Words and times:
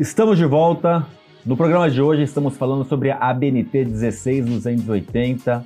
Estamos 0.00 0.38
de 0.38 0.46
volta. 0.46 1.06
No 1.44 1.58
programa 1.58 1.90
de 1.90 2.00
hoje 2.00 2.22
estamos 2.22 2.56
falando 2.56 2.86
sobre 2.86 3.10
a 3.10 3.18
ABNT 3.18 3.84
16280. 3.84 5.62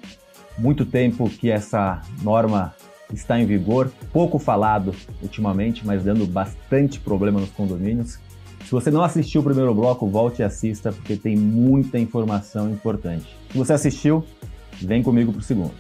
Muito 0.58 0.84
tempo 0.84 1.30
que 1.30 1.53
essa 1.53 2.03
norma 2.21 2.75
está 3.12 3.39
em 3.39 3.47
vigor, 3.47 3.92
pouco 4.12 4.41
falado 4.41 4.92
ultimamente, 5.23 5.86
mas 5.86 6.02
dando 6.02 6.26
bastante 6.26 6.99
problema 6.99 7.39
nos 7.39 7.50
condomínios. 7.50 8.18
Se 8.64 8.73
você 8.73 8.91
não 8.91 9.05
assistiu 9.05 9.41
o 9.41 9.45
primeiro 9.45 9.73
bloco, 9.73 10.05
volte 10.09 10.43
e 10.43 10.45
assista, 10.45 10.91
porque 10.91 11.14
tem 11.14 11.37
muita 11.37 11.96
informação 11.96 12.69
importante. 12.69 13.37
Se 13.53 13.57
você 13.57 13.75
assistiu, 13.75 14.25
vem 14.82 15.01
comigo 15.01 15.30
para 15.30 15.43
o 15.43 15.45
segundo. 15.45 15.75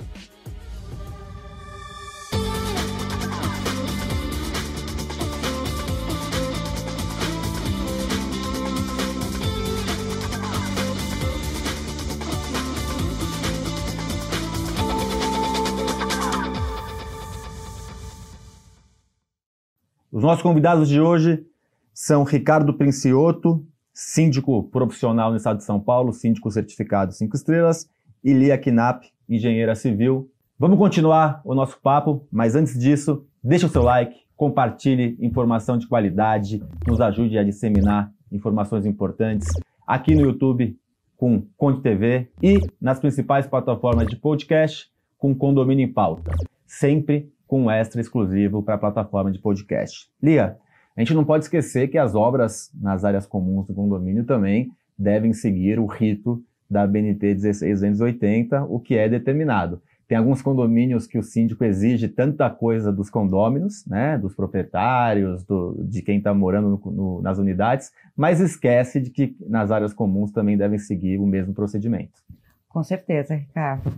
Nossos 20.24 20.42
convidados 20.42 20.88
de 20.88 21.00
hoje 21.00 21.44
são 21.92 22.24
Ricardo 22.24 22.72
Princioto, 22.72 23.62
síndico 23.92 24.62
profissional 24.70 25.30
no 25.30 25.36
estado 25.36 25.58
de 25.58 25.64
São 25.64 25.78
Paulo, 25.78 26.14
síndico 26.14 26.50
certificado 26.50 27.12
5 27.12 27.36
estrelas, 27.36 27.90
e 28.24 28.32
Lia 28.32 28.56
Knapp, 28.56 29.06
engenheira 29.28 29.74
civil. 29.74 30.30
Vamos 30.58 30.78
continuar 30.78 31.42
o 31.44 31.54
nosso 31.54 31.78
papo, 31.78 32.26
mas 32.32 32.54
antes 32.54 32.78
disso, 32.78 33.26
deixe 33.42 33.66
o 33.66 33.68
seu 33.68 33.82
like, 33.82 34.18
compartilhe 34.34 35.16
informação 35.20 35.76
de 35.76 35.86
qualidade, 35.86 36.62
nos 36.86 37.02
ajude 37.02 37.36
a 37.36 37.44
disseminar 37.44 38.10
informações 38.32 38.86
importantes 38.86 39.48
aqui 39.86 40.14
no 40.14 40.22
YouTube 40.22 40.74
com 41.18 41.46
Conte 41.56 41.82
TV 41.82 42.30
e 42.42 42.60
nas 42.80 42.98
principais 42.98 43.46
plataformas 43.46 44.08
de 44.08 44.16
podcast 44.16 44.90
com 45.18 45.34
Condomínio 45.34 45.84
em 45.84 45.92
Pauta. 45.92 46.32
Sempre 46.66 47.30
com 47.46 47.64
um 47.64 47.70
extra 47.70 48.00
exclusivo 48.00 48.62
para 48.62 48.74
a 48.74 48.78
plataforma 48.78 49.30
de 49.30 49.38
podcast. 49.38 50.08
Lia, 50.22 50.56
a 50.96 51.00
gente 51.00 51.14
não 51.14 51.24
pode 51.24 51.44
esquecer 51.44 51.88
que 51.88 51.98
as 51.98 52.14
obras 52.14 52.70
nas 52.74 53.04
áreas 53.04 53.26
comuns 53.26 53.66
do 53.66 53.74
condomínio 53.74 54.24
também 54.24 54.70
devem 54.96 55.32
seguir 55.32 55.78
o 55.78 55.86
rito 55.86 56.42
da 56.70 56.86
BNT 56.86 57.34
16280, 57.34 58.64
o 58.64 58.78
que 58.78 58.96
é 58.96 59.08
determinado. 59.08 59.82
Tem 60.06 60.18
alguns 60.18 60.42
condomínios 60.42 61.06
que 61.06 61.18
o 61.18 61.22
síndico 61.22 61.64
exige 61.64 62.08
tanta 62.08 62.48
coisa 62.50 62.92
dos 62.92 63.08
condôminos, 63.08 63.86
né, 63.86 64.18
dos 64.18 64.34
proprietários, 64.34 65.44
do, 65.44 65.82
de 65.82 66.02
quem 66.02 66.18
está 66.18 66.32
morando 66.34 66.80
no, 66.84 66.92
no, 66.92 67.22
nas 67.22 67.38
unidades, 67.38 67.90
mas 68.14 68.38
esquece 68.38 69.00
de 69.00 69.10
que 69.10 69.34
nas 69.48 69.70
áreas 69.70 69.94
comuns 69.94 70.30
também 70.30 70.56
devem 70.56 70.78
seguir 70.78 71.18
o 71.18 71.26
mesmo 71.26 71.54
procedimento. 71.54 72.22
Com 72.68 72.82
certeza, 72.82 73.34
Ricardo 73.34 73.92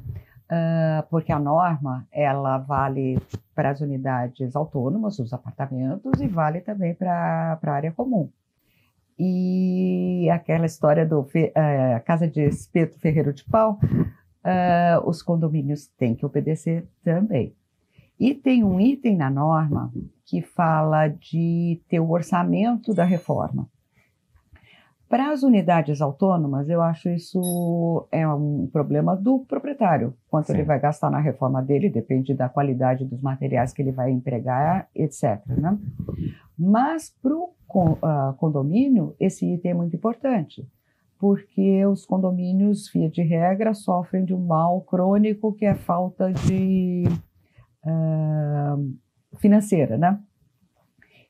uh, 0.50 1.06
porque 1.08 1.32
a 1.32 1.38
norma 1.38 2.06
ela 2.10 2.58
vale 2.58 3.18
para 3.54 3.70
as 3.70 3.80
unidades 3.80 4.54
autônomas, 4.54 5.18
os 5.18 5.32
apartamentos, 5.32 6.20
e 6.20 6.26
vale 6.26 6.60
também 6.60 6.94
para 6.94 7.58
a 7.62 7.70
área 7.70 7.92
comum. 7.92 8.30
E 9.18 10.28
aquela 10.30 10.66
história 10.66 11.06
do 11.06 11.20
uh, 11.20 12.04
Casa 12.04 12.28
de 12.28 12.42
Espeto 12.42 12.98
Ferreiro 12.98 13.32
de 13.32 13.44
Pau, 13.44 13.78
uh, 13.82 15.08
os 15.08 15.22
condomínios 15.22 15.86
têm 15.98 16.14
que 16.14 16.26
obedecer 16.26 16.86
também. 17.02 17.54
E 18.18 18.34
tem 18.34 18.64
um 18.64 18.80
item 18.80 19.16
na 19.16 19.30
norma 19.30 19.92
que 20.24 20.42
fala 20.42 21.08
de 21.08 21.80
ter 21.88 22.00
o 22.00 22.10
orçamento 22.10 22.94
da 22.94 23.04
reforma. 23.04 23.68
Para 25.08 25.30
as 25.30 25.44
unidades 25.44 26.00
autônomas, 26.00 26.68
eu 26.68 26.82
acho 26.82 27.08
isso 27.08 28.08
é 28.10 28.26
um 28.26 28.68
problema 28.72 29.14
do 29.14 29.40
proprietário. 29.40 30.14
Quanto 30.28 30.46
Sim. 30.48 30.54
ele 30.54 30.64
vai 30.64 30.80
gastar 30.80 31.10
na 31.10 31.20
reforma 31.20 31.62
dele, 31.62 31.88
depende 31.88 32.34
da 32.34 32.48
qualidade 32.48 33.04
dos 33.04 33.22
materiais 33.22 33.72
que 33.72 33.80
ele 33.80 33.92
vai 33.92 34.10
empregar, 34.10 34.88
etc. 34.92 35.40
Né? 35.46 35.78
Mas 36.58 37.14
para 37.22 37.36
o 37.36 37.52
uh, 37.72 38.34
condomínio, 38.36 39.14
esse 39.20 39.46
item 39.46 39.70
é 39.70 39.74
muito 39.74 39.94
importante, 39.94 40.68
porque 41.20 41.86
os 41.86 42.04
condomínios, 42.04 42.90
via 42.92 43.08
de 43.08 43.22
regra, 43.22 43.74
sofrem 43.74 44.24
de 44.24 44.34
um 44.34 44.44
mal 44.44 44.80
crônico 44.80 45.52
que 45.52 45.66
é 45.66 45.76
falta 45.76 46.32
de 46.32 47.04
uh, 47.84 49.38
financeira, 49.38 49.96
né? 49.96 50.18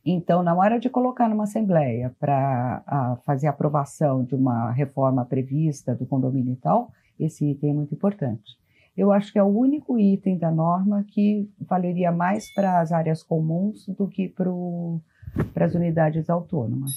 Então, 0.08 0.40
na 0.40 0.54
hora 0.54 0.78
de 0.78 0.88
colocar 0.88 1.28
numa 1.28 1.42
assembleia 1.44 2.14
para 2.20 3.18
fazer 3.26 3.48
a 3.48 3.50
aprovação 3.50 4.22
de 4.22 4.36
uma 4.36 4.70
reforma 4.70 5.24
prevista 5.24 5.96
do 5.96 6.06
condomínio 6.06 6.52
e 6.52 6.56
tal, 6.56 6.92
esse 7.18 7.44
item 7.44 7.70
é 7.70 7.74
muito 7.74 7.92
importante. 7.92 8.56
Eu 8.96 9.10
acho 9.10 9.32
que 9.32 9.38
é 9.38 9.42
o 9.42 9.46
único 9.46 9.98
item 9.98 10.38
da 10.38 10.50
norma 10.50 11.04
que 11.08 11.50
valeria 11.60 12.12
mais 12.12 12.54
para 12.54 12.80
as 12.80 12.92
áreas 12.92 13.20
comuns 13.20 13.84
do 13.88 14.06
que 14.06 14.28
para 14.28 15.66
as 15.66 15.74
unidades 15.74 16.30
autônomas. 16.30 16.92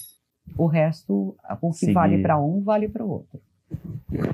O 0.56 0.68
resto, 0.68 1.36
o 1.62 1.72
que 1.72 1.78
Seguir. 1.78 1.94
vale 1.94 2.22
para 2.22 2.40
um, 2.40 2.62
vale 2.62 2.88
para 2.88 3.03
o 3.03 3.09
outro. 3.09 3.42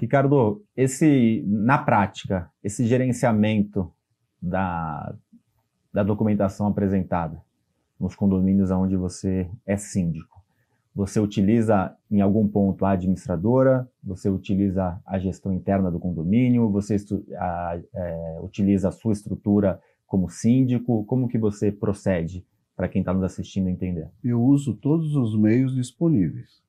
Ricardo, 0.02 0.62
esse, 0.76 1.44
na 1.48 1.78
prática, 1.78 2.50
esse 2.62 2.86
gerenciamento 2.86 3.90
da, 4.42 5.16
da 5.94 6.04
documentação 6.04 6.68
apresentada, 6.68 7.42
nos 8.00 8.16
condomínios 8.16 8.72
onde 8.72 8.96
você 8.96 9.50
é 9.66 9.78
síndico. 9.78 10.36
Você 10.96 11.20
utiliza 11.20 11.94
em 12.10 12.22
algum 12.22 12.48
ponto 12.48 12.86
a 12.86 12.92
administradora, 12.92 13.88
você 14.02 14.30
utiliza 14.30 14.98
a 15.06 15.20
gestão 15.20 15.52
interna 15.52 15.92
do 15.92 16.00
condomínio, 16.00 16.70
você 16.70 16.96
a, 17.38 17.78
é, 17.94 18.40
utiliza 18.42 18.88
a 18.88 18.92
sua 18.92 19.12
estrutura 19.12 19.82
como 20.08 20.30
síndico, 20.30 21.04
como 21.04 21.28
que 21.28 21.38
você 21.38 21.72
procede 21.72 22.46
para 22.78 22.88
quem 22.88 23.02
está 23.02 23.14
nos 23.14 23.24
assistindo 23.24 23.68
entender? 23.68 24.10
Eu 24.24 24.42
uso 24.42 24.74
todos 24.74 25.16
os 25.16 25.38
meios 25.38 25.76
disponíveis. 25.76 26.64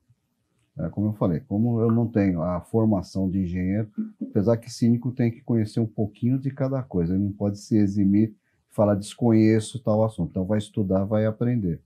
É, 0.78 0.88
como 0.88 1.08
eu 1.08 1.12
falei, 1.14 1.40
como 1.40 1.80
eu 1.80 1.90
não 1.90 2.06
tenho 2.06 2.42
a 2.42 2.60
formação 2.60 3.30
de 3.30 3.40
engenheiro, 3.40 3.88
apesar 4.20 4.56
que 4.56 4.70
síndico 4.70 5.12
tem 5.12 5.30
que 5.30 5.40
conhecer 5.40 5.80
um 5.80 5.86
pouquinho 5.86 6.38
de 6.38 6.50
cada 6.50 6.82
coisa, 6.82 7.14
ele 7.14 7.22
não 7.22 7.32
pode 7.32 7.58
se 7.58 7.76
eximir 7.76 8.34
fala 8.76 8.94
desconheço 8.94 9.82
tal 9.82 10.04
assunto. 10.04 10.30
Então 10.30 10.44
vai 10.44 10.58
estudar, 10.58 11.04
vai 11.04 11.24
aprender. 11.24 11.80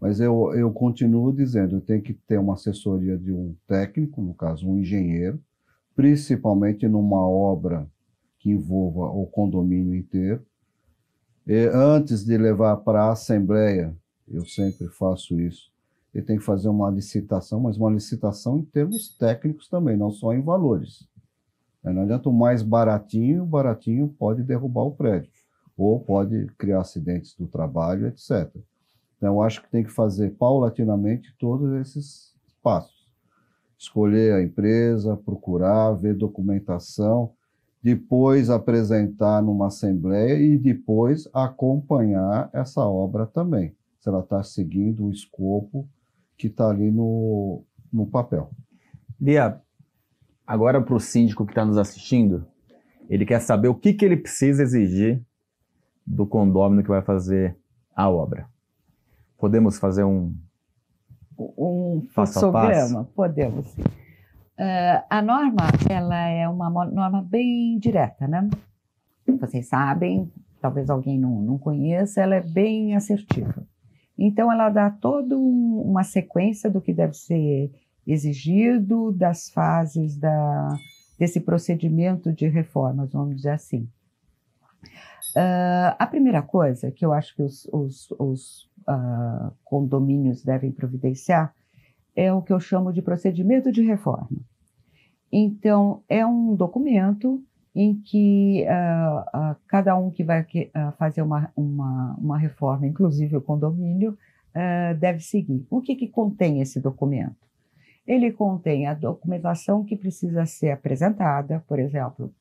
Mas 0.00 0.20
eu, 0.20 0.52
eu 0.54 0.70
continuo 0.72 1.32
dizendo, 1.32 1.80
tem 1.80 2.00
que 2.00 2.12
ter 2.12 2.38
uma 2.38 2.54
assessoria 2.54 3.16
de 3.16 3.32
um 3.32 3.54
técnico, 3.66 4.20
no 4.20 4.34
caso 4.34 4.68
um 4.68 4.78
engenheiro, 4.78 5.40
principalmente 5.94 6.86
numa 6.88 7.26
obra 7.26 7.88
que 8.38 8.50
envolva 8.50 9.06
o 9.06 9.26
condomínio 9.26 9.94
inteiro. 9.94 10.44
E 11.46 11.68
antes 11.72 12.24
de 12.24 12.36
levar 12.36 12.76
para 12.78 13.04
a 13.04 13.12
assembleia, 13.12 13.96
eu 14.28 14.44
sempre 14.44 14.88
faço 14.88 15.40
isso, 15.40 15.72
ele 16.14 16.24
tem 16.24 16.38
que 16.38 16.44
fazer 16.44 16.68
uma 16.68 16.90
licitação, 16.90 17.60
mas 17.60 17.76
uma 17.76 17.90
licitação 17.90 18.58
em 18.58 18.64
termos 18.64 19.16
técnicos 19.16 19.68
também, 19.68 19.96
não 19.96 20.10
só 20.10 20.32
em 20.32 20.42
valores. 20.42 21.08
Não 21.82 22.02
adianta 22.02 22.28
o 22.28 22.32
mais 22.32 22.62
baratinho, 22.62 23.44
o 23.44 23.46
baratinho 23.46 24.08
pode 24.18 24.42
derrubar 24.42 24.82
o 24.82 24.92
prédio 24.92 25.30
ou 25.78 26.00
pode 26.00 26.46
criar 26.58 26.80
acidentes 26.80 27.36
do 27.36 27.46
trabalho, 27.46 28.08
etc. 28.08 28.52
Então, 29.16 29.40
acho 29.40 29.62
que 29.62 29.70
tem 29.70 29.84
que 29.84 29.90
fazer 29.90 30.30
paulatinamente 30.30 31.34
todos 31.38 31.72
esses 31.80 32.34
passos. 32.60 33.08
Escolher 33.78 34.34
a 34.34 34.42
empresa, 34.42 35.16
procurar, 35.16 35.92
ver 35.92 36.16
documentação, 36.16 37.32
depois 37.80 38.50
apresentar 38.50 39.40
numa 39.40 39.68
assembleia 39.68 40.34
e 40.34 40.58
depois 40.58 41.28
acompanhar 41.32 42.50
essa 42.52 42.80
obra 42.80 43.24
também, 43.24 43.72
se 44.00 44.08
ela 44.08 44.20
está 44.20 44.42
seguindo 44.42 45.06
o 45.06 45.12
escopo 45.12 45.88
que 46.36 46.48
está 46.48 46.68
ali 46.68 46.90
no, 46.90 47.62
no 47.92 48.04
papel. 48.04 48.50
Lia, 49.20 49.60
agora 50.44 50.82
para 50.82 50.94
o 50.94 51.00
síndico 51.00 51.46
que 51.46 51.52
está 51.52 51.64
nos 51.64 51.78
assistindo, 51.78 52.46
ele 53.08 53.24
quer 53.24 53.40
saber 53.40 53.68
o 53.68 53.74
que, 53.74 53.94
que 53.94 54.04
ele 54.04 54.16
precisa 54.16 54.62
exigir 54.62 55.22
do 56.08 56.26
condômino 56.26 56.82
que 56.82 56.88
vai 56.88 57.02
fazer 57.02 57.56
a 57.94 58.08
obra. 58.08 58.48
Podemos 59.36 59.78
fazer 59.78 60.04
um 60.04 60.34
um 61.38 62.02
fluxograma, 62.12 63.08
podemos. 63.14 63.72
Uh, 64.58 65.04
a 65.08 65.22
norma, 65.22 65.68
ela 65.88 66.26
é 66.26 66.48
uma 66.48 66.68
norma 66.68 67.22
bem 67.22 67.78
direta, 67.78 68.26
né? 68.26 68.48
Vocês 69.40 69.68
sabem, 69.68 70.32
talvez 70.60 70.90
alguém 70.90 71.16
não, 71.16 71.40
não 71.40 71.58
conheça, 71.58 72.20
ela 72.20 72.34
é 72.34 72.40
bem 72.40 72.96
assertiva. 72.96 73.64
Então, 74.18 74.50
ela 74.50 74.68
dá 74.68 74.90
toda 74.90 75.36
uma 75.36 76.02
sequência 76.02 76.68
do 76.68 76.80
que 76.80 76.92
deve 76.92 77.14
ser 77.14 77.70
exigido, 78.04 79.12
das 79.12 79.48
fases 79.48 80.16
da, 80.16 80.76
desse 81.16 81.38
procedimento 81.38 82.32
de 82.32 82.48
reformas, 82.48 83.12
vamos 83.12 83.36
dizer 83.36 83.50
assim. 83.50 83.88
Uh, 85.36 85.94
a 85.98 86.06
primeira 86.06 86.42
coisa 86.42 86.90
que 86.90 87.04
eu 87.04 87.12
acho 87.12 87.34
que 87.34 87.42
os, 87.42 87.68
os, 87.72 88.10
os 88.18 88.70
uh, 88.88 89.52
condomínios 89.64 90.42
devem 90.42 90.72
providenciar 90.72 91.54
é 92.16 92.32
o 92.32 92.42
que 92.42 92.52
eu 92.52 92.58
chamo 92.58 92.92
de 92.92 93.02
procedimento 93.02 93.70
de 93.70 93.82
reforma. 93.82 94.28
Então, 95.30 96.02
é 96.08 96.26
um 96.26 96.54
documento 96.54 97.42
em 97.74 97.94
que 97.94 98.66
uh, 98.66 99.52
uh, 99.52 99.56
cada 99.68 99.96
um 99.96 100.10
que 100.10 100.24
vai 100.24 100.40
uh, 100.42 100.92
fazer 100.98 101.22
uma, 101.22 101.52
uma, 101.56 102.16
uma, 102.18 102.38
reforma, 102.38 102.86
inclusive 102.86 103.36
o 103.36 103.40
condomínio, 103.40 104.18
deve 104.98 105.20
seguir. 105.20 105.64
O 105.70 105.80
que, 105.80 105.94
que 105.94 106.08
contém 106.08 106.60
esse 106.60 106.80
documento? 106.80 107.36
Ele 108.04 108.32
contém 108.32 108.88
a 108.88 108.94
documentação 108.94 109.84
que 109.84 109.94
precisa 109.94 110.44
ser 110.46 110.72
apresentada, 110.72 111.62
por 111.68 111.78
exemplo, 111.78 112.34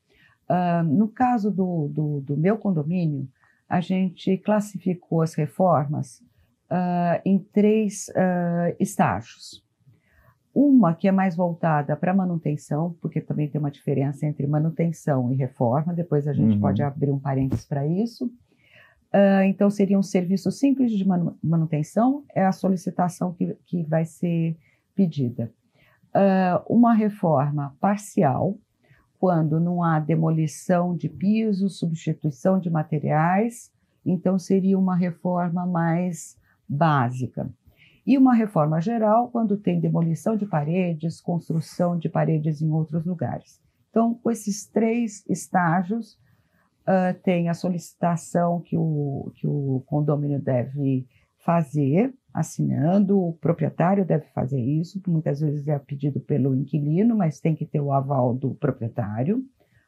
no 0.86 1.08
caso 1.08 1.52
do, 1.52 1.90
do, 1.90 2.22
do, 2.22 2.38
meu 2.38 2.58
condomínio, 2.58 3.28
a 3.68 3.82
gente 3.82 4.38
classificou 4.38 5.22
as 5.22 5.34
reformas 5.34 6.24
em 7.26 7.40
três 7.40 8.10
estágios. 8.80 9.66
Uma 10.54 10.96
que 10.96 11.08
é 11.08 11.12
mais 11.12 11.36
voltada 11.36 11.96
para 11.96 12.16
manutenção, 12.16 12.96
porque 13.00 13.22
também 13.22 13.48
tem 13.48 13.60
uma 13.60 13.70
diferença 13.70 14.26
entre 14.26 14.48
manutenção 14.48 15.32
e 15.32 15.36
reforma, 15.36 15.94
depois 15.94 16.28
a 16.28 16.34
gente 16.34 16.56
uhum. 16.56 16.60
pode 16.60 16.82
abrir 16.82 17.12
um 17.12 17.20
parênteses 17.20 17.64
para 17.64 17.86
isso. 17.86 18.26
Uh, 19.14 19.44
então, 19.46 19.70
seria 19.70 19.98
um 19.98 20.04
serviço 20.04 20.52
simples 20.52 20.92
de 20.92 21.06
manutenção, 21.44 22.24
é 22.36 22.46
a 22.46 22.52
solicitação 22.52 23.34
que, 23.34 23.56
que 23.66 23.84
vai 23.84 24.04
ser 24.04 24.58
pedida. 24.96 25.52
Uh, 26.08 26.76
uma 26.76 26.94
reforma 26.94 27.76
parcial, 27.80 28.58
quando 29.20 29.60
não 29.60 29.84
há 29.84 30.00
demolição 30.00 30.96
de 30.96 31.10
pisos, 31.10 31.80
substituição 31.80 32.60
de 32.60 32.70
materiais, 32.70 33.72
então 34.06 34.38
seria 34.38 34.78
uma 34.78 34.96
reforma 34.96 35.66
mais 35.66 36.38
básica. 36.68 37.50
E 38.06 38.18
uma 38.18 38.34
reforma 38.34 38.80
geral 38.80 39.30
quando 39.30 39.58
tem 39.58 39.80
demolição 39.80 40.38
de 40.38 40.46
paredes, 40.46 41.20
construção 41.20 41.98
de 41.98 42.08
paredes 42.08 42.62
em 42.62 42.72
outros 42.72 43.06
lugares. 43.06 43.60
Então, 43.90 44.14
com 44.14 44.32
esses 44.32 44.66
três 44.66 45.26
estágios, 45.28 46.14
uh, 46.84 47.20
tem 47.24 47.50
a 47.50 47.54
solicitação 47.54 48.62
que 48.62 48.78
o, 48.78 49.32
que 49.36 49.46
o 49.46 49.84
condomínio 49.88 50.40
deve 50.40 51.06
fazer, 51.40 52.14
assinando, 52.38 53.20
o 53.20 53.34
proprietário 53.34 54.06
deve 54.06 54.26
fazer 54.28 54.62
isso, 54.62 55.02
muitas 55.08 55.40
vezes 55.40 55.68
é 55.68 55.80
pedido 55.80 56.20
pelo 56.20 56.56
inquilino, 56.56 57.18
mas 57.18 57.40
tem 57.40 57.56
que 57.56 57.66
ter 57.66 57.82
o 57.82 57.92
aval 57.92 58.34
do 58.34 58.54
proprietário 58.54 59.44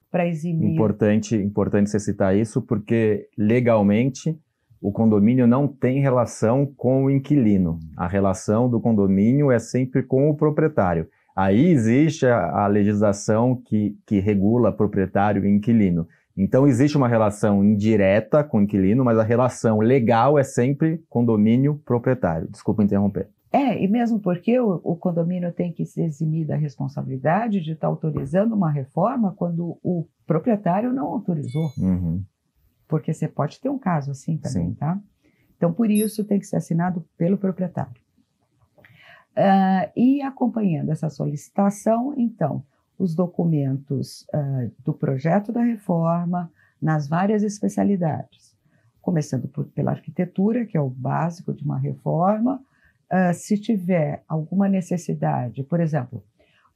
para 0.09 0.27
eximir. 0.27 0.73
Importante, 0.73 1.35
importante 1.35 1.91
você 1.91 1.99
citar 1.99 2.35
isso, 2.35 2.61
porque 2.61 3.29
legalmente 3.37 4.35
o 4.81 4.91
condomínio 4.91 5.45
não 5.45 5.67
tem 5.67 6.01
relação 6.01 6.65
com 6.65 7.03
o 7.05 7.11
inquilino. 7.11 7.79
A 7.95 8.07
relação 8.07 8.67
do 8.67 8.79
condomínio 8.79 9.51
é 9.51 9.59
sempre 9.59 10.01
com 10.01 10.29
o 10.29 10.35
proprietário. 10.35 11.07
Aí 11.35 11.67
existe 11.67 12.25
a, 12.25 12.63
a 12.63 12.67
legislação 12.67 13.61
que, 13.63 13.95
que 14.07 14.19
regula 14.19 14.71
proprietário 14.71 15.45
e 15.45 15.49
inquilino. 15.49 16.07
Então 16.41 16.67
existe 16.67 16.97
uma 16.97 17.07
relação 17.07 17.63
indireta 17.63 18.43
com 18.43 18.59
o 18.59 18.61
inquilino, 18.61 19.03
mas 19.03 19.17
a 19.17 19.23
relação 19.23 19.79
legal 19.79 20.39
é 20.39 20.43
sempre 20.43 21.03
condomínio 21.09 21.81
proprietário. 21.85 22.47
Desculpa 22.49 22.83
interromper. 22.83 23.27
É, 23.51 23.83
e 23.83 23.87
mesmo 23.87 24.19
porque 24.19 24.59
o, 24.59 24.79
o, 24.83 24.95
condomínio 24.95 25.51
tem 25.51 25.71
que 25.71 25.85
se 25.85 26.01
eximir 26.03 26.45
da 26.45 26.55
responsabilidade 26.55 27.59
de 27.61 27.71
estar 27.71 27.87
autorizando 27.87 28.53
uma 28.53 28.69
reforma 28.69 29.33
quando 29.35 29.77
o 29.83 30.07
proprietário 30.25 30.93
não 30.93 31.07
autorizou. 31.07 31.71
Uhum 31.77 32.23
porque 32.89 33.13
você 33.13 33.27
pode 33.27 33.61
ter 33.61 33.69
um 33.69 33.77
caso 33.77 34.11
assim 34.11 34.35
também, 34.35 34.69
Sim. 34.69 34.73
tá? 34.73 34.99
Então, 35.55 35.71
por 35.71 35.89
isso, 35.89 36.25
tem 36.25 36.39
que 36.39 36.47
ser 36.47 36.57
assinado 36.57 37.05
pelo 37.15 37.37
proprietário. 37.37 37.93
Uh, 39.37 39.91
e 39.95 40.21
acompanhando 40.23 40.91
essa 40.91 41.09
solicitação, 41.09 42.13
então, 42.17 42.65
os 42.99 43.15
documentos 43.15 44.27
uh, 44.33 44.71
do 44.83 44.93
projeto 44.93 45.51
da 45.51 45.61
reforma 45.61 46.51
nas 46.79 47.07
várias 47.07 47.41
especialidades, 47.41 48.55
começando 49.01 49.47
por, 49.47 49.65
pela 49.65 49.91
arquitetura, 49.91 50.65
que 50.65 50.77
é 50.77 50.81
o 50.81 50.89
básico 50.89 51.53
de 51.53 51.63
uma 51.63 51.79
reforma. 51.79 52.61
Uh, 53.11 53.33
se 53.33 53.57
tiver 53.57 54.23
alguma 54.27 54.69
necessidade, 54.69 55.63
por 55.63 55.79
exemplo, 55.79 56.23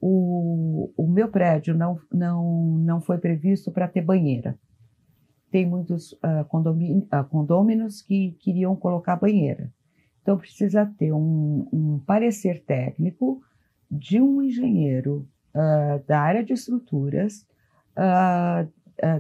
o, 0.02 0.92
o 0.98 1.08
meu 1.08 1.28
prédio 1.28 1.76
não, 1.76 2.00
não, 2.12 2.78
não 2.80 3.02
foi 3.02 3.20
previsto 3.20 3.72
para 3.72 3.88
ter 3.88 4.02
banheira 4.02 4.58
tem 5.54 5.68
muitos 5.68 6.14
uh, 6.14 6.42
uh, 6.42 7.24
condôminos 7.30 8.02
que 8.02 8.32
queriam 8.40 8.76
colocar 8.76 9.16
banheira. 9.16 9.72
Então, 10.20 10.36
precisa 10.36 10.84
ter 10.98 11.14
um, 11.14 11.68
um 11.72 12.00
parecer 12.00 12.64
técnico 12.64 13.40
de 13.90 14.20
um 14.20 14.42
engenheiro 14.42 15.28
uh, 15.56 16.04
da 16.08 16.20
área 16.20 16.44
de 16.44 16.54
estruturas, 16.54 17.46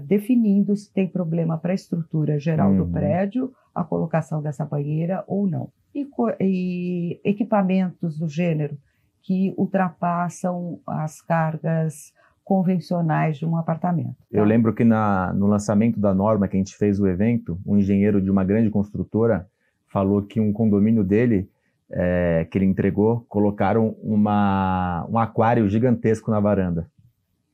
definindo 0.05 0.75
se 0.75 0.91
tem 0.91 1.07
problema 1.07 1.59
para 1.59 1.73
a 1.73 1.75
estrutura 1.75 2.39
geral 2.39 2.71
uhum. 2.71 2.77
do 2.77 2.87
prédio, 2.87 3.53
a 3.73 3.83
colocação 3.83 4.41
dessa 4.41 4.65
banheira 4.65 5.23
ou 5.27 5.47
não. 5.47 5.69
E, 5.93 6.07
e 6.39 7.21
equipamentos 7.23 8.17
do 8.17 8.27
gênero 8.27 8.75
que 9.21 9.53
ultrapassam 9.57 10.79
as 10.87 11.21
cargas 11.21 12.13
convencionais 12.43 13.37
de 13.37 13.45
um 13.45 13.57
apartamento. 13.57 14.17
Tá? 14.17 14.37
Eu 14.37 14.43
lembro 14.43 14.73
que 14.73 14.83
na, 14.83 15.33
no 15.33 15.47
lançamento 15.47 15.99
da 15.99 16.13
norma 16.13 16.47
que 16.47 16.57
a 16.57 16.59
gente 16.59 16.75
fez 16.75 16.99
o 16.99 17.07
evento, 17.07 17.57
um 17.65 17.77
engenheiro 17.77 18.21
de 18.21 18.29
uma 18.29 18.43
grande 18.43 18.69
construtora 18.69 19.47
falou 19.87 20.21
que 20.21 20.39
um 20.39 20.51
condomínio 20.51 21.03
dele 21.03 21.49
é, 21.93 22.47
que 22.49 22.57
ele 22.57 22.65
entregou 22.65 23.25
colocaram 23.29 23.95
uma, 24.01 25.05
um 25.09 25.17
aquário 25.17 25.69
gigantesco 25.69 26.31
na 26.31 26.39
varanda. 26.39 26.89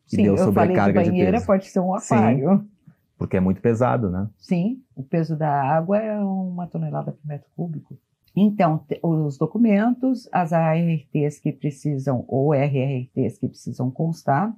E 0.08 0.16
Sim, 0.16 0.24
deu 0.24 0.38
sobrecarga 0.38 0.90
eu 0.90 0.94
falei 0.94 1.04
de 1.04 1.12
banheira, 1.12 1.40
de 1.40 1.46
pode 1.46 1.68
ser 1.68 1.80
um 1.80 1.94
aquário. 1.94 2.60
Sim, 2.60 2.70
porque 3.18 3.38
é 3.38 3.40
muito 3.40 3.62
pesado, 3.62 4.10
né? 4.10 4.28
Sim, 4.38 4.82
o 4.96 5.04
peso 5.04 5.36
da 5.36 5.52
água 5.52 5.98
é 5.98 6.18
uma 6.18 6.66
tonelada 6.66 7.12
por 7.12 7.28
metro 7.28 7.50
cúbico. 7.56 7.98
Então, 8.36 8.86
os 9.04 9.38
documentos, 9.38 10.30
as 10.32 10.54
ARTs 10.54 11.40
que 11.42 11.52
precisam, 11.52 12.24
ou 12.28 12.54
RRTs 12.54 13.38
que 13.38 13.48
precisam 13.50 13.92
constar, 13.92 14.56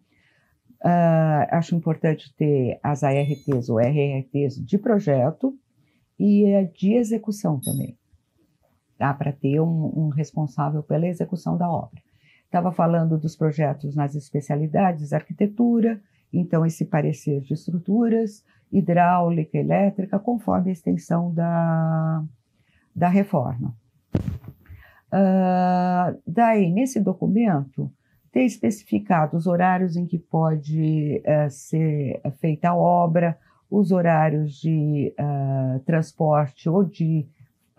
Uh, 0.83 1.45
acho 1.51 1.75
importante 1.75 2.33
ter 2.36 2.80
as 2.81 3.04
ARTs 3.04 3.69
ou 3.69 3.80
RRTs 3.80 4.56
de 4.66 4.80
projeto 4.80 5.56
e 6.18 6.68
de 6.75 6.94
execução 6.94 7.60
também, 7.60 7.95
tá? 9.01 9.12
para 9.15 9.31
ter 9.31 9.59
um, 9.59 9.92
um, 9.95 10.09
responsável 10.09 10.83
pela 10.83 11.07
execução 11.07 11.57
da 11.57 11.68
obra. 11.68 12.00
Estava 12.45 12.71
falando 12.71 13.18
dos 13.18 13.36
projetos 13.36 13.95
nas 13.95 14.14
especialidades, 14.14 15.11
arquitetura, 15.11 15.99
então 16.31 16.64
esse 16.64 16.85
parecer 16.85 17.42
de 17.42 17.56
estruturas, 17.56 18.45
hidráulica, 18.71 19.57
elétrica, 19.57 20.19
conforme 20.19 20.69
a 20.69 20.73
extensão 20.73 21.33
da, 21.33 22.23
da 22.95 23.07
reforma. 23.07 23.73
Uh, 25.11 26.21
daí, 26.28 26.71
nesse 26.71 26.99
documento, 26.99 27.92
ter 28.31 28.44
especificado 28.44 29.35
os 29.35 29.47
horários 29.47 29.95
em 29.95 30.06
que 30.06 30.19
pode 30.19 31.23
uh, 31.25 31.49
ser 31.49 32.21
feita 32.40 32.69
a 32.69 32.75
obra, 32.75 33.35
os 33.68 33.92
horários 33.92 34.54
de 34.61 35.11
uh, 35.19 35.80
transporte 35.80 36.69
ou 36.69 36.83
de 36.83 37.28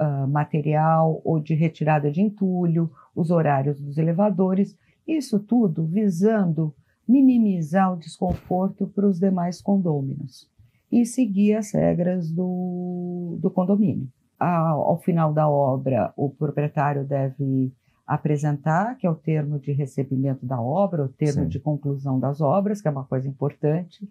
uh, 0.02 0.28
material 0.28 1.21
ou 1.25 1.38
de 1.38 1.54
retirada 1.54 2.11
de 2.11 2.21
entulho, 2.21 2.90
os 3.14 3.30
horários 3.30 3.80
dos 3.80 3.99
elevadores, 3.99 4.76
isso 5.06 5.38
tudo 5.38 5.85
visando 5.85 6.75
minimizar 7.06 7.92
o 7.92 7.99
desconforto 7.99 8.87
para 8.87 9.06
os 9.06 9.18
demais 9.18 9.61
condôminos 9.61 10.49
e 10.90 11.04
seguir 11.04 11.54
as 11.54 11.73
regras 11.73 12.30
do, 12.30 13.38
do 13.40 13.50
condomínio. 13.50 14.09
Ao, 14.38 14.80
ao 14.82 14.99
final 14.99 15.32
da 15.32 15.49
obra, 15.49 16.12
o 16.16 16.28
proprietário 16.28 17.04
deve 17.04 17.73
apresentar, 18.06 18.97
que 18.97 19.06
é 19.06 19.11
o 19.11 19.14
termo 19.14 19.59
de 19.59 19.73
recebimento 19.73 20.44
da 20.44 20.61
obra, 20.61 21.04
o 21.04 21.09
termo 21.09 21.44
Sim. 21.44 21.49
de 21.49 21.61
conclusão 21.61 22.18
das 22.18 22.40
obras, 22.40 22.80
que 22.80 22.88
é 22.88 22.90
uma 22.90 23.04
coisa 23.04 23.28
importante. 23.28 24.09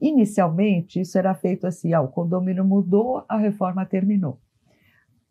Inicialmente, 0.00 1.00
isso 1.00 1.18
era 1.18 1.34
feito 1.34 1.66
assim: 1.66 1.92
ah, 1.92 2.00
o 2.00 2.08
condomínio 2.08 2.64
mudou, 2.64 3.24
a 3.28 3.36
reforma 3.36 3.84
terminou. 3.84 4.38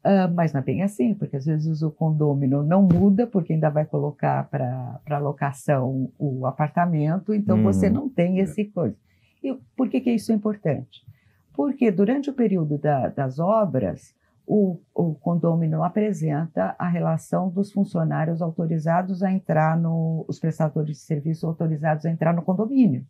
Uh, 0.05 0.27
mas 0.35 0.51
não 0.51 0.59
é 0.59 0.63
bem 0.63 0.83
assim, 0.83 1.13
porque 1.13 1.37
às 1.37 1.45
vezes 1.45 1.81
o 1.81 1.89
condomínio 1.89 2.61
não 2.61 2.81
muda, 2.81 3.25
porque 3.25 3.53
ainda 3.53 3.69
vai 3.69 3.85
colocar 3.85 4.49
para 4.49 5.17
locação 5.17 6.11
o 6.19 6.45
apartamento, 6.45 7.33
então 7.33 7.57
uhum. 7.57 7.63
você 7.63 7.89
não 7.89 8.09
tem 8.09 8.39
esse 8.39 8.65
coisa. 8.65 8.97
E 9.41 9.53
por 9.77 9.87
que, 9.87 10.01
que 10.01 10.11
isso 10.11 10.33
é 10.33 10.35
importante? 10.35 11.05
Porque 11.53 11.89
durante 11.89 12.29
o 12.29 12.33
período 12.33 12.77
da, 12.77 13.07
das 13.07 13.39
obras, 13.39 14.13
o, 14.45 14.77
o 14.93 15.15
condômino 15.15 15.83
apresenta 15.83 16.75
a 16.77 16.89
relação 16.89 17.49
dos 17.49 17.71
funcionários 17.71 18.41
autorizados 18.41 19.23
a 19.23 19.31
entrar 19.31 19.79
no, 19.79 20.25
os 20.27 20.37
prestadores 20.37 20.97
de 20.97 21.03
serviço 21.03 21.47
autorizados 21.47 22.05
a 22.05 22.11
entrar 22.11 22.33
no 22.33 22.41
condomínio. 22.41 23.05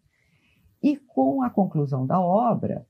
E 0.81 0.97
com 0.97 1.41
a 1.41 1.49
conclusão 1.49 2.05
da 2.05 2.19
obra, 2.19 2.85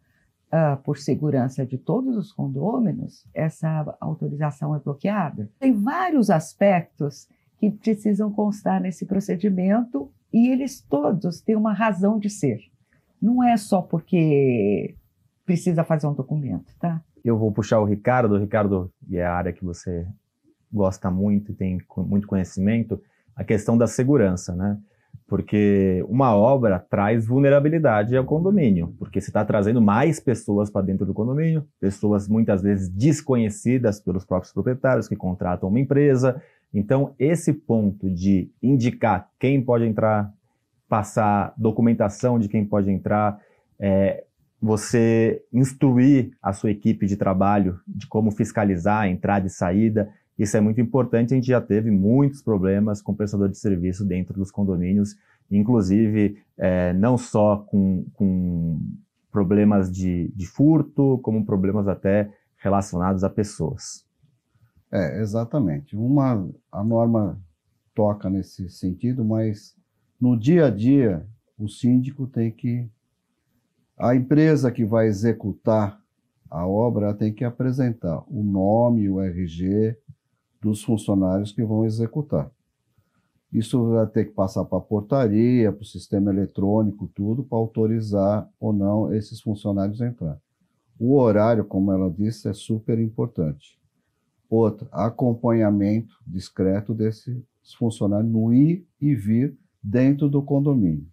uh, 0.54 0.78
por 0.84 0.98
segurança 0.98 1.66
de 1.66 1.78
todos 1.78 2.16
os 2.16 2.32
condôminos, 2.32 3.26
essa 3.34 3.98
autorização 4.00 4.76
é 4.76 4.80
bloqueada. 4.80 5.50
Tem 5.60 5.74
vários 5.74 6.30
aspectos 6.30 7.28
que 7.58 7.72
precisam 7.72 8.32
constar 8.32 8.80
nesse 8.80 9.06
procedimento 9.06 10.12
e 10.32 10.50
eles 10.50 10.80
todos 10.82 11.42
têm 11.42 11.56
uma 11.56 11.74
razão 11.74 12.20
de 12.20 12.30
ser. 12.30 12.60
Não 13.20 13.44
é 13.44 13.58
só 13.58 13.82
porque 13.82 14.96
precisa 15.46 15.84
fazer 15.84 16.08
um 16.08 16.14
documento, 16.14 16.74
tá? 16.80 17.02
Eu 17.24 17.38
vou 17.38 17.52
puxar 17.52 17.80
o 17.80 17.86
Ricardo. 17.86 18.38
Ricardo, 18.38 18.92
e 19.08 19.18
é 19.18 19.26
a 19.26 19.34
área 19.34 19.54
que 19.54 19.64
você 19.64 20.06
gosta 20.72 21.10
muito 21.10 21.52
e 21.52 21.56
tem 21.56 21.80
muito 21.98 22.28
conhecimento, 22.28 23.02
a 23.36 23.44
questão 23.44 23.78
da 23.78 23.88
segurança, 23.88 24.56
né? 24.56 24.78
Porque 25.28 26.06
uma 26.08 26.36
obra 26.36 26.80
traz 26.80 27.26
vulnerabilidade 27.26 28.16
ao 28.16 28.26
condomínio, 28.26 28.94
porque 29.00 29.22
você 29.22 29.30
está 29.30 29.44
trazendo 29.44 29.82
mais 29.82 30.20
pessoas 30.20 30.70
para 30.70 30.86
dentro 30.86 31.06
do 31.06 31.14
condomínio, 31.14 31.66
pessoas 31.80 32.28
muitas 32.28 32.62
vezes 32.62 32.90
desconhecidas 32.90 34.00
pelos 34.00 34.26
próprios 34.26 34.54
proprietários 34.54 35.08
que 35.08 35.16
contratam 35.16 35.70
uma 35.70 35.80
empresa. 35.80 36.42
Então, 36.74 37.14
esse 37.18 37.54
ponto 37.54 38.10
de 38.10 38.50
indicar 38.62 39.30
quem 39.40 39.62
pode 39.62 39.86
entrar, 39.86 40.32
passar 40.90 41.54
documentação 41.58 42.38
de 42.38 42.50
quem 42.50 42.66
pode 42.66 42.92
entrar, 42.92 43.40
é, 43.80 44.24
você 44.62 45.44
instruir 45.52 46.32
a 46.42 46.54
sua 46.54 46.72
equipe 46.72 47.06
de 47.06 47.18
trabalho 47.18 47.80
de 47.86 48.08
como 48.08 48.32
fiscalizar 48.32 49.02
a 49.02 49.10
entrada 49.10 49.46
e 49.46 49.50
saída, 49.50 50.10
isso 50.38 50.58
é 50.58 50.62
muito 50.62 50.82
importante. 50.82 51.34
A 51.34 51.36
gente 51.36 51.48
já 51.48 51.62
teve 51.62 51.92
muitos 51.92 52.42
problemas 52.42 53.02
com 53.02 53.14
prestador 53.14 53.50
de 53.50 53.58
serviço 53.58 54.06
dentro 54.06 54.34
dos 54.34 54.52
condomínios, 54.52 55.16
inclusive 55.50 56.38
é, 56.58 56.94
não 56.94 57.18
só 57.18 57.58
com, 57.58 58.06
com 58.14 58.80
problemas 59.32 59.92
de, 59.92 60.32
de, 60.36 60.46
furto, 60.48 61.20
como 61.24 61.46
problemas 61.46 61.88
até 61.88 62.32
relacionados 62.58 63.24
a 63.24 63.30
pessoas. 63.30 64.06
É, 64.92 65.22
exatamente. 65.22 65.96
Uma, 65.96 66.50
a 66.72 66.84
norma 66.84 67.40
toca 67.94 68.30
nesse 68.30 68.70
sentido, 68.70 69.24
mas 69.24 69.76
no 70.20 70.38
dia 70.38 70.68
a 70.68 70.70
dia 70.70 71.26
o 71.58 71.68
síndico 71.68 72.28
tem 72.28 72.52
que. 72.52 72.90
A 73.98 74.16
empresa 74.16 74.72
que 74.72 74.84
vai 74.84 75.08
executar 75.08 76.04
a 76.54 76.68
obra 76.68 77.16
tem 77.16 77.34
que 77.34 77.44
apresentar 77.44 78.24
o 78.28 78.44
nome, 78.44 79.10
o 79.10 79.20
RG, 79.20 79.98
dos 80.64 80.84
funcionários 80.84 81.52
que 81.52 81.64
vão 81.64 81.86
executar. 81.86 82.50
Isso 83.52 83.92
vai 83.92 84.08
ter 84.08 84.26
que 84.26 84.32
passar 84.32 84.66
para 84.66 84.80
a 84.80 84.82
portaria, 84.82 85.72
para 85.72 85.84
o 85.84 85.86
sistema 85.86 86.32
eletrônico, 86.32 87.08
tudo, 87.14 87.44
para 87.44 87.58
autorizar 87.58 88.50
ou 88.60 88.74
não 88.74 89.14
esses 89.14 89.40
funcionários 89.42 90.02
a 90.02 90.08
entrar. 90.08 90.40
O 91.00 91.16
horário, 91.18 91.64
como 91.66 91.92
ela 91.92 92.10
disse, 92.10 92.50
é 92.50 92.54
super 92.54 92.98
importante. 92.98 93.80
Outra, 94.50 94.88
acompanhamento 94.92 96.16
discreto 96.26 96.94
desses 96.94 97.44
funcionários 97.78 98.32
no 98.32 98.54
ir 98.54 98.88
e 99.00 99.14
vir 99.14 99.56
dentro 99.84 100.30
do 100.30 100.42
condomínio. 100.42 101.08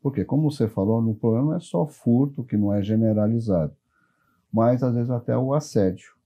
Porque, 0.00 0.24
como 0.24 0.50
você 0.50 0.68
falou, 0.68 1.02
no 1.02 1.14
problema 1.14 1.46
não 1.46 1.56
é 1.56 1.60
só 1.60 1.86
furto, 1.86 2.44
que 2.44 2.56
não 2.56 2.72
é 2.72 2.82
generalizado, 2.82 3.74
mas 4.52 4.82
às 4.82 4.94
vezes 4.94 5.10
até 5.10 5.36
o 5.36 5.52
assédio. 5.52 6.17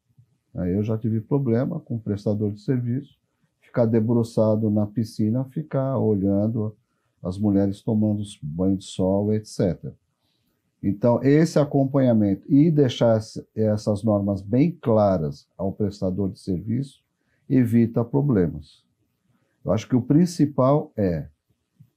Aí 0.55 0.73
eu 0.73 0.83
já 0.83 0.99
tive 0.99 1.21
problema 1.21 1.81
com 1.81 1.97
o 1.97 2.01
prestador 2.01 2.53
de 2.53 2.61
serviço, 2.61 3.17
ficar 3.61 3.87
debruçado 3.87 4.71
na 4.71 4.87
piscina, 4.87 5.45
ficar 5.45 5.99
olhando 5.99 6.77
as 7.23 7.39
mulheres 7.39 7.81
tomando 7.81 8.23
banho 8.43 8.77
de 8.77 8.85
sol, 8.85 9.33
etc. 9.33 9.93
Então, 10.83 11.23
esse 11.23 11.59
acompanhamento 11.59 12.45
e 12.53 12.71
deixar 12.71 13.21
essas 13.55 14.03
normas 14.03 14.43
bem 14.43 14.73
claras 14.73 15.47
ao 15.57 15.73
prestador 15.73 16.31
de 16.31 16.41
serviço 16.41 17.01
evita 17.49 18.05
problemas. 18.05 18.85
Eu 19.65 19.73
acho 19.73 19.89
que 19.89 19.95
o 19.95 20.03
principal 20.03 20.93
é, 20.97 21.29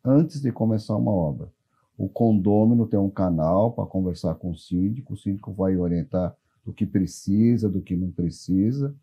antes 0.03 0.39
de 0.39 0.51
começar 0.51 0.95
uma 0.95 1.11
obra, 1.11 1.49
o 1.97 2.07
condômino 2.07 2.85
tem 2.85 2.99
um 2.99 3.09
canal 3.09 3.71
para 3.71 3.85
conversar 3.85 4.35
com 4.35 4.51
o 4.51 4.57
síndico, 4.57 5.13
o 5.13 5.17
síndico 5.17 5.51
vai 5.51 5.75
orientar 5.75 6.35
do 6.65 6.73
que 6.73 6.85
precisa, 6.85 7.69
do 7.69 7.81
que 7.81 7.95
não 7.95 8.11
precisa, 8.11 8.95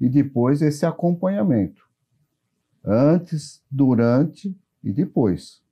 e 0.00 0.08
depois 0.08 0.60
esse 0.60 0.84
acompanhamento, 0.84 1.88
antes, 2.84 3.62
durante 3.70 4.56
e 4.82 4.92
depois. 4.92 5.62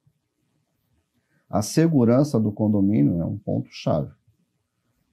A 1.51 1.61
segurança 1.61 2.41
do 2.41 2.53
condomínio 2.53 3.21
é 3.21 3.25
um 3.25 3.37
ponto-chave. 3.37 4.13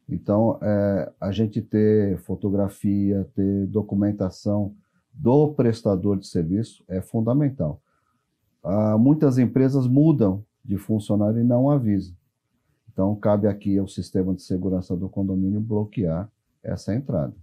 Então, 0.08 0.58
é, 0.62 1.12
a 1.20 1.32
gente 1.32 1.62
ter 1.62 2.18
fotografia, 2.20 3.30
ter 3.36 3.68
documentação 3.68 4.74
do 5.14 5.50
prestador 5.54 6.18
de 6.18 6.28
serviço 6.28 6.84
é 6.88 7.02
fundamental. 7.02 7.82
Ah, 8.64 8.98
muitas 8.98 9.38
empresas 9.38 9.88
mudam 9.88 10.44
de 10.64 10.78
funcionário 10.78 11.40
e 11.40 11.44
não 11.44 11.70
avisam. 11.70 12.16
Então, 13.00 13.16
cabe 13.16 13.48
aqui 13.48 13.78
ao 13.78 13.88
sistema 13.88 14.36
de 14.36 14.42
segurança 14.42 14.94
do 14.94 15.08
condomínio 15.08 15.62
bloquear 15.62 16.30
essa 16.62 16.94
entrada. 16.94 17.34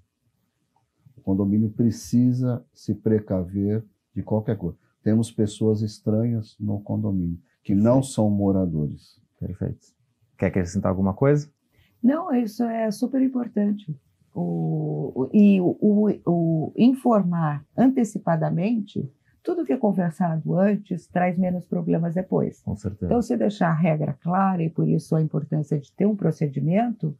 O 1.16 1.22
condomínio 1.22 1.70
precisa 1.70 2.62
se 2.74 2.94
precaver 2.94 3.82
de 4.14 4.22
qualquer 4.22 4.58
coisa. 4.58 4.76
Temos 5.02 5.30
pessoas 5.30 5.80
estranhas 5.80 6.54
no 6.60 6.78
condomínio, 6.82 7.38
que 7.64 7.74
não 7.74 8.02
são 8.02 8.28
moradores. 8.28 9.18
Perfeito. 9.40 9.94
Quer 10.36 10.48
acrescentar 10.48 10.90
alguma 10.90 11.14
coisa? 11.14 11.50
Não, 12.02 12.34
isso 12.34 12.62
é 12.62 12.90
super 12.90 13.22
importante. 13.22 13.98
O, 14.34 15.30
e 15.32 15.58
o, 15.58 15.74
o, 15.80 16.20
o 16.26 16.72
informar 16.76 17.64
antecipadamente 17.74 19.10
tudo 19.46 19.64
que 19.64 19.72
é 19.72 19.76
conversado 19.76 20.58
antes 20.58 21.06
traz 21.06 21.38
menos 21.38 21.64
problemas 21.64 22.16
depois. 22.16 22.60
Com 22.62 22.74
certeza. 22.74 23.06
Então, 23.06 23.22
se 23.22 23.36
deixar 23.36 23.68
a 23.68 23.74
regra 23.74 24.12
clara, 24.12 24.60
e 24.60 24.68
por 24.68 24.88
isso 24.88 25.14
a 25.14 25.22
importância 25.22 25.78
de 25.78 25.92
ter 25.92 26.04
um 26.04 26.16
procedimento, 26.16 27.16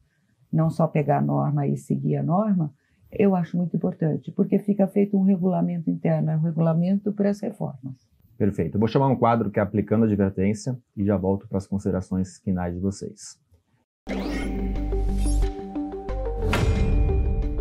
não 0.53 0.69
só 0.69 0.89
pegar 0.89 1.19
a 1.19 1.23
norma 1.23 1.69
e 1.69 1.77
seguir 1.77 2.17
a 2.17 2.25
norma, 2.25 2.75
eu 3.13 3.37
acho 3.37 3.57
muito 3.57 3.77
importante, 3.77 4.33
porque 4.33 4.59
fica 4.59 4.89
feito 4.89 5.17
um 5.17 5.23
regulamento 5.23 5.89
interno, 5.89 6.33
é 6.33 6.37
um 6.37 6.41
regulamento 6.41 7.13
para 7.13 7.31
as 7.31 7.41
reformas. 7.41 7.95
Perfeito. 8.37 8.75
Eu 8.75 8.81
vou 8.81 8.89
chamar 8.89 9.07
um 9.07 9.17
quadro 9.17 9.49
que 9.49 9.61
é 9.61 9.63
Aplicando 9.63 10.03
a 10.03 10.07
Advertência 10.07 10.77
e 10.97 11.05
já 11.05 11.17
volto 11.17 11.47
para 11.47 11.59
as 11.59 11.67
considerações 11.69 12.41
finais 12.41 12.75
de 12.75 12.81
vocês. 12.81 13.39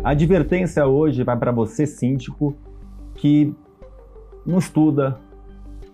A 0.02 0.10
advertência 0.10 0.84
hoje 0.86 1.22
vai 1.22 1.38
para 1.38 1.52
você, 1.52 1.86
síndico, 1.86 2.56
que 3.14 3.54
não 4.46 4.58
estuda, 4.58 5.18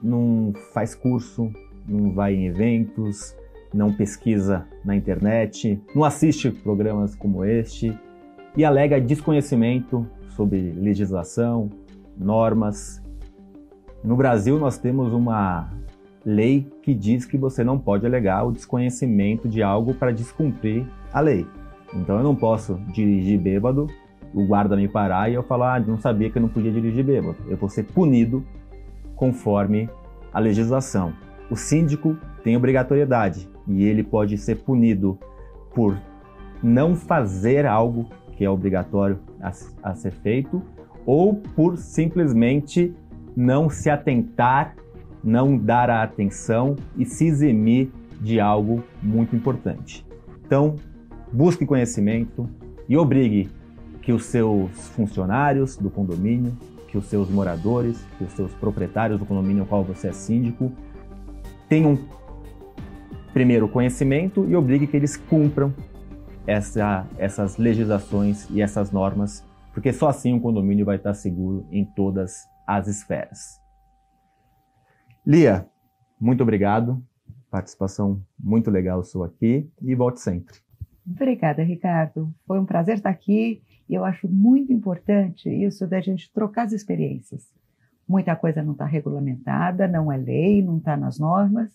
não 0.02 0.52
faz 0.72 0.94
curso, 0.94 1.50
não 1.88 2.12
vai 2.12 2.34
em 2.34 2.46
eventos, 2.46 3.34
não 3.72 3.92
pesquisa 3.92 4.66
na 4.84 4.94
internet, 4.94 5.80
não 5.94 6.04
assiste 6.04 6.50
programas 6.50 7.14
como 7.14 7.44
este 7.44 7.98
e 8.56 8.64
alega 8.64 9.00
desconhecimento 9.00 10.06
sobre 10.28 10.72
legislação, 10.72 11.70
normas. 12.18 13.02
No 14.04 14.16
Brasil, 14.16 14.58
nós 14.58 14.76
temos 14.76 15.12
uma 15.12 15.70
lei 16.24 16.70
que 16.82 16.94
diz 16.94 17.24
que 17.24 17.38
você 17.38 17.64
não 17.64 17.78
pode 17.78 18.06
alegar 18.06 18.44
o 18.44 18.52
desconhecimento 18.52 19.48
de 19.48 19.62
algo 19.62 19.94
para 19.94 20.12
descumprir 20.12 20.86
a 21.12 21.20
lei. 21.20 21.46
Então 21.94 22.16
eu 22.16 22.22
não 22.22 22.34
posso 22.34 22.74
dirigir 22.92 23.38
bêbado 23.38 23.86
o 24.34 24.44
guarda 24.46 24.76
me 24.76 24.88
parar 24.88 25.30
e 25.30 25.34
eu 25.34 25.42
falar, 25.42 25.76
ah, 25.76 25.80
não 25.80 25.98
sabia 25.98 26.30
que 26.30 26.38
eu 26.38 26.42
não 26.42 26.48
podia 26.48 26.72
dirigir 26.72 27.04
bêbado. 27.04 27.36
Eu 27.48 27.56
vou 27.56 27.68
ser 27.68 27.84
punido 27.84 28.44
conforme 29.14 29.88
a 30.32 30.38
legislação. 30.38 31.12
O 31.50 31.56
síndico 31.56 32.16
tem 32.42 32.56
obrigatoriedade 32.56 33.48
e 33.68 33.84
ele 33.84 34.02
pode 34.02 34.38
ser 34.38 34.56
punido 34.56 35.18
por 35.74 35.96
não 36.62 36.96
fazer 36.96 37.66
algo 37.66 38.06
que 38.32 38.44
é 38.44 38.50
obrigatório 38.50 39.18
a, 39.40 39.52
a 39.82 39.94
ser 39.94 40.12
feito 40.12 40.62
ou 41.04 41.34
por 41.34 41.76
simplesmente 41.76 42.94
não 43.36 43.68
se 43.68 43.90
atentar, 43.90 44.74
não 45.22 45.56
dar 45.56 45.90
a 45.90 46.02
atenção 46.02 46.76
e 46.96 47.04
se 47.04 47.26
eximir 47.26 47.90
de 48.20 48.40
algo 48.40 48.82
muito 49.02 49.34
importante. 49.34 50.06
Então, 50.44 50.76
busque 51.32 51.66
conhecimento 51.66 52.48
e 52.88 52.96
obrigue 52.96 53.48
que 54.02 54.12
os 54.12 54.24
seus 54.26 54.88
funcionários 54.88 55.76
do 55.76 55.88
condomínio, 55.88 56.52
que 56.88 56.98
os 56.98 57.06
seus 57.06 57.30
moradores, 57.30 58.04
que 58.18 58.24
os 58.24 58.32
seus 58.32 58.52
proprietários 58.52 59.18
do 59.18 59.24
condomínio 59.24 59.62
ao 59.62 59.68
qual 59.68 59.84
você 59.84 60.08
é 60.08 60.12
síndico 60.12 60.72
tenham 61.68 61.98
primeiro 63.32 63.66
conhecimento 63.66 64.46
e 64.46 64.54
obrigue 64.54 64.86
que 64.86 64.94
eles 64.94 65.16
cumpram 65.16 65.72
essa, 66.46 67.06
essas 67.16 67.56
legislações 67.56 68.46
e 68.50 68.60
essas 68.60 68.90
normas, 68.90 69.42
porque 69.72 69.90
só 69.90 70.08
assim 70.08 70.34
o 70.34 70.40
condomínio 70.40 70.84
vai 70.84 70.96
estar 70.96 71.14
seguro 71.14 71.66
em 71.70 71.84
todas 71.84 72.46
as 72.66 72.88
esferas. 72.88 73.58
Lia, 75.26 75.66
muito 76.20 76.42
obrigado. 76.42 77.02
Participação 77.50 78.22
muito 78.38 78.70
legal 78.70 79.02
sua 79.02 79.28
aqui 79.28 79.70
e 79.80 79.94
volte 79.94 80.20
sempre. 80.20 80.56
Obrigada, 81.06 81.62
Ricardo. 81.62 82.32
Foi 82.46 82.58
um 82.58 82.64
prazer 82.64 82.96
estar 82.96 83.10
aqui 83.10 83.62
e 83.92 83.94
eu 83.94 84.06
acho 84.06 84.26
muito 84.26 84.72
importante 84.72 85.50
isso 85.50 85.86
da 85.86 86.00
gente 86.00 86.32
trocar 86.32 86.62
as 86.62 86.72
experiências. 86.72 87.46
Muita 88.08 88.34
coisa 88.34 88.62
não 88.62 88.72
está 88.72 88.86
regulamentada, 88.86 89.86
não 89.86 90.10
é 90.10 90.16
lei, 90.16 90.62
não 90.62 90.78
está 90.78 90.96
nas 90.96 91.18
normas, 91.18 91.70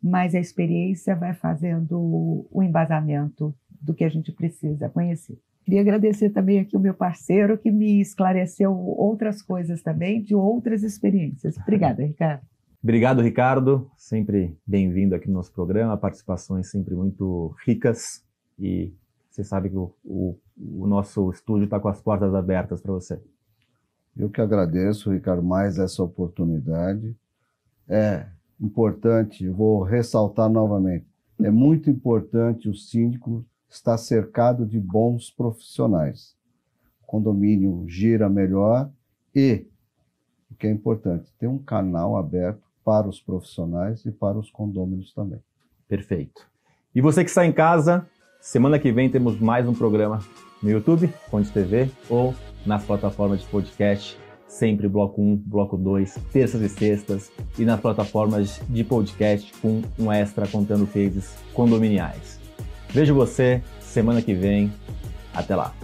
mas 0.00 0.32
a 0.36 0.38
experiência 0.38 1.16
vai 1.16 1.34
fazendo 1.34 2.46
o 2.48 2.62
embasamento 2.62 3.52
do 3.82 3.92
que 3.94 4.04
a 4.04 4.08
gente 4.08 4.30
precisa 4.30 4.88
conhecer. 4.88 5.40
Queria 5.64 5.80
agradecer 5.80 6.30
também 6.30 6.60
aqui 6.60 6.76
o 6.76 6.80
meu 6.80 6.94
parceiro 6.94 7.58
que 7.58 7.72
me 7.72 8.00
esclareceu 8.00 8.72
outras 8.72 9.42
coisas 9.42 9.82
também, 9.82 10.22
de 10.22 10.36
outras 10.36 10.84
experiências. 10.84 11.58
Obrigada, 11.58 12.04
Ricardo. 12.04 12.46
Obrigado, 12.80 13.22
Ricardo. 13.22 13.90
Sempre 13.96 14.56
bem-vindo 14.64 15.16
aqui 15.16 15.26
no 15.26 15.34
nosso 15.34 15.52
programa. 15.52 15.96
Participações 15.96 16.70
sempre 16.70 16.94
muito 16.94 17.52
ricas 17.66 18.24
e 18.56 18.94
você 19.36 19.44
sabe 19.44 19.68
que 19.68 19.76
o, 19.76 19.92
o, 20.02 20.38
o 20.56 20.86
nosso 20.86 21.30
estúdio 21.30 21.64
está 21.64 21.78
com 21.78 21.88
as 21.88 22.00
portas 22.00 22.34
abertas 22.34 22.80
para 22.80 22.92
você. 22.92 23.20
Eu 24.16 24.30
que 24.30 24.40
agradeço, 24.40 25.12
Ricardo, 25.12 25.42
mais 25.42 25.78
essa 25.78 26.02
oportunidade. 26.02 27.14
É 27.86 28.26
importante, 28.58 29.46
vou 29.46 29.82
ressaltar 29.82 30.48
novamente, 30.48 31.06
é 31.42 31.50
muito 31.50 31.90
importante 31.90 32.66
o 32.66 32.74
síndico 32.74 33.44
estar 33.68 33.98
cercado 33.98 34.64
de 34.64 34.80
bons 34.80 35.30
profissionais. 35.30 36.34
O 37.02 37.06
condomínio 37.06 37.84
gira 37.86 38.30
melhor 38.30 38.90
e, 39.34 39.66
o 40.50 40.54
que 40.54 40.66
é 40.66 40.70
importante, 40.70 41.30
ter 41.38 41.46
um 41.46 41.58
canal 41.58 42.16
aberto 42.16 42.62
para 42.82 43.06
os 43.06 43.20
profissionais 43.20 44.02
e 44.06 44.10
para 44.10 44.38
os 44.38 44.50
condôminos 44.50 45.12
também. 45.12 45.40
Perfeito. 45.86 46.48
E 46.94 47.02
você 47.02 47.22
que 47.22 47.28
está 47.28 47.44
em 47.44 47.52
casa, 47.52 48.08
semana 48.46 48.78
que 48.78 48.92
vem 48.92 49.10
temos 49.10 49.40
mais 49.40 49.66
um 49.66 49.74
programa 49.74 50.20
no 50.62 50.70
YouTube, 50.70 51.12
Fonte 51.28 51.50
TV, 51.50 51.90
ou 52.08 52.32
nas 52.64 52.84
plataformas 52.84 53.40
de 53.40 53.46
podcast, 53.48 54.16
sempre 54.46 54.88
bloco 54.88 55.20
1, 55.20 55.42
bloco 55.44 55.76
2, 55.76 56.16
terças 56.32 56.62
e 56.62 56.68
sextas, 56.68 57.32
e 57.58 57.64
nas 57.64 57.80
plataformas 57.80 58.60
de 58.68 58.84
podcast 58.84 59.52
com 59.60 59.82
um 59.98 60.12
extra 60.12 60.46
contando 60.46 60.86
cases 60.86 61.34
condominiais. 61.52 62.38
Vejo 62.90 63.16
você 63.16 63.60
semana 63.80 64.22
que 64.22 64.32
vem. 64.32 64.72
Até 65.34 65.56
lá. 65.56 65.74